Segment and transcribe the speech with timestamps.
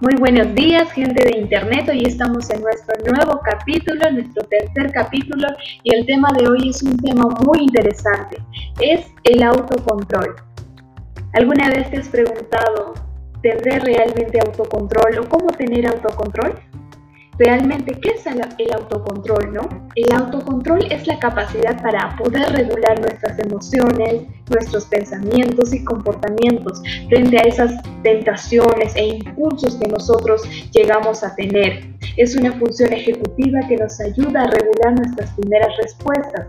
[0.00, 1.88] Muy buenos días, gente de Internet.
[1.88, 5.46] Hoy estamos en nuestro nuevo capítulo, nuestro tercer capítulo,
[5.84, 8.38] y el tema de hoy es un tema muy interesante.
[8.80, 10.34] Es el autocontrol.
[11.34, 12.94] ¿Alguna vez te has preguntado,
[13.40, 16.58] ¿tendré realmente autocontrol o cómo tener autocontrol?
[17.38, 19.68] Realmente, ¿qué es el autocontrol, no?
[19.96, 27.38] El autocontrol es la capacidad para poder regular nuestras emociones, nuestros pensamientos y comportamientos frente
[27.38, 31.84] a esas tentaciones e impulsos que nosotros llegamos a tener.
[32.16, 36.46] Es una función ejecutiva que nos ayuda a regular nuestras primeras respuestas,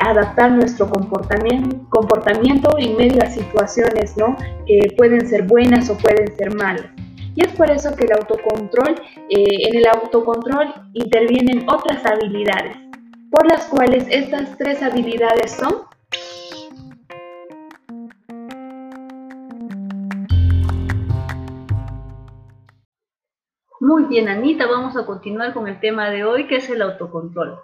[0.00, 4.36] adaptar nuestro comportamiento, comportamiento en medio a situaciones, ¿no?
[4.66, 6.86] Que pueden ser buenas o pueden ser malas.
[7.38, 12.76] Y es por eso que el autocontrol, eh, en el autocontrol intervienen otras habilidades,
[13.30, 15.86] por las cuales estas tres habilidades son
[23.80, 27.56] Muy bien, Anita, vamos a continuar con el tema de hoy, que es el autocontrol.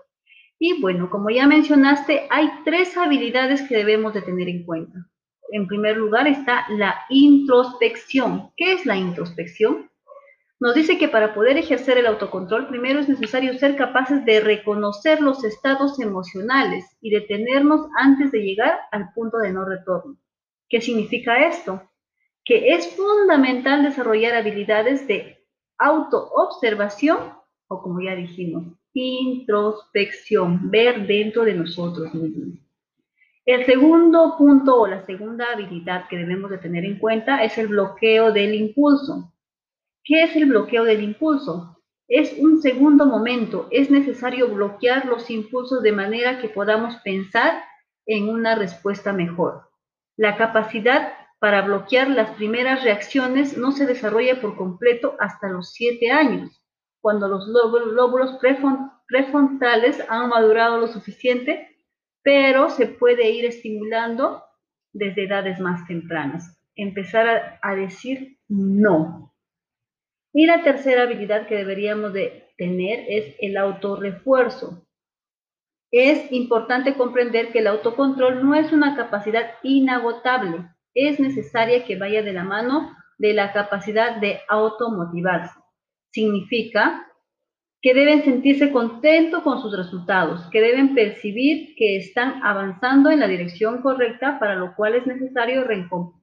[0.57, 5.09] Y bueno, como ya mencionaste, hay tres habilidades que debemos de tener en cuenta
[5.51, 8.51] en primer lugar está la introspección.
[8.57, 9.91] ¿Qué es la introspección?
[10.61, 15.21] Nos dice que para poder ejercer el autocontrol, primero es necesario ser capaces de reconocer
[15.21, 20.17] los estados emocionales y detenernos antes de llegar al punto de no retorno.
[20.69, 21.83] ¿Qué significa esto?
[22.45, 25.39] Que es fundamental desarrollar habilidades de
[25.79, 27.19] autoobservación
[27.69, 32.64] o como ya dijimos, introspección, ver dentro de nosotros mismos.
[33.47, 37.69] El segundo punto o la segunda habilidad que debemos de tener en cuenta es el
[37.69, 39.35] bloqueo del impulso.
[40.03, 41.79] ¿Qué es el bloqueo del impulso?
[42.09, 43.69] Es un segundo momento.
[43.71, 47.63] Es necesario bloquear los impulsos de manera que podamos pensar
[48.07, 49.69] en una respuesta mejor.
[50.17, 56.11] La capacidad para bloquear las primeras reacciones no se desarrolla por completo hasta los siete
[56.11, 56.63] años,
[57.03, 58.39] cuando los lóbulos
[59.07, 61.74] prefrontales han madurado lo suficiente
[62.25, 64.43] pero se puede ir estimulando
[64.93, 66.59] desde edades más tempranas.
[66.75, 69.33] Empezar a, decir no.
[70.33, 74.85] Y la tercera habilidad que deberíamos de tener es el autorrefuerzo.
[75.93, 82.23] Es importante comprender que el autocontrol no es una capacidad inagotable, es necesaria que vaya
[82.23, 85.55] de la mano de la capacidad de automotivarse.
[86.11, 87.07] Significa
[87.85, 93.29] que deben sentirse contentos con sus resultados, que deben percibir que están avanzando en la
[93.29, 95.67] dirección correcta, para lo cual es necesario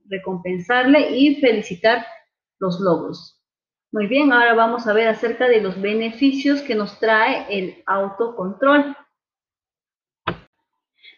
[0.10, 2.04] recompensarle y felicitar
[2.58, 3.40] los logros.
[3.92, 8.98] Muy bien, ahora vamos a ver acerca de los beneficios que nos trae el autocontrol.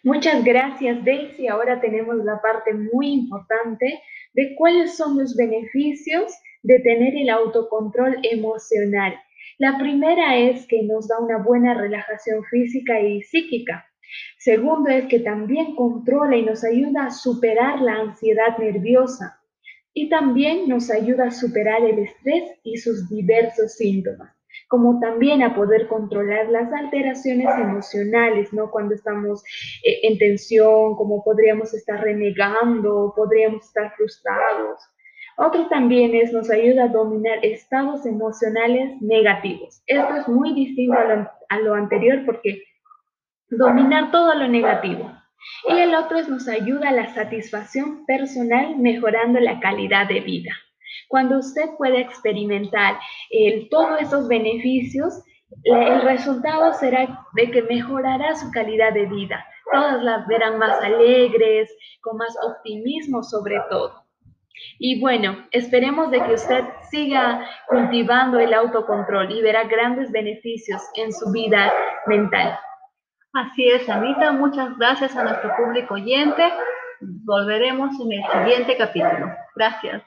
[0.04, 1.48] Muchas gracias, Daisy.
[1.48, 4.02] Ahora tenemos la parte muy importante
[4.34, 6.34] de cuáles son los beneficios
[6.64, 9.18] de tener el autocontrol emocional.
[9.60, 13.86] La primera es que nos da una buena relajación física y psíquica.
[14.38, 19.40] Segundo es que también controla y nos ayuda a superar la ansiedad nerviosa.
[19.94, 24.36] Y también nos ayuda a superar el estrés y sus diversos síntomas,
[24.68, 28.72] como también a poder controlar las alteraciones emocionales, ¿no?
[28.72, 29.44] Cuando estamos
[29.84, 34.82] eh, en tensión, como podríamos estar renegando, podríamos estar frustrados.
[35.38, 39.82] Otro también es, nos ayuda a dominar estados emocionales negativos.
[39.88, 40.98] Esto es muy distinto
[41.50, 42.64] a lo, anterior porque
[43.50, 45.12] dominar todo lo negativo.
[45.70, 50.52] Y el otro es, nos ayuda a la satisfacción personal mejorando la calidad de vida.
[51.08, 53.00] Cuando usted puede experimentar
[53.70, 55.24] todos esos beneficios,
[55.64, 59.46] el resultado será de que mejorará su calidad de vida.
[59.72, 64.03] Todas las verán más alegres, con más optimismo sobre todo.
[64.80, 71.12] Y bueno, esperemos de que usted siga cultivando el autocontrol y verá grandes beneficios en
[71.12, 71.72] su vida
[72.08, 72.58] mental.
[73.34, 74.32] Así es, Anita.
[74.32, 76.44] Muchas gracias a nuestro público oyente.
[77.02, 79.32] Volveremos en el siguiente capítulo.
[79.56, 80.04] Gracias.